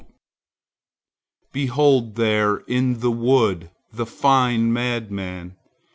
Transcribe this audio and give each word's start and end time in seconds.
Behold 1.51 2.15
there 2.15 2.57
in 2.65 3.01
the 3.01 3.11
wood 3.11 3.69
the 3.93 4.07
fine 4.07 4.73
madman! 4.73 5.55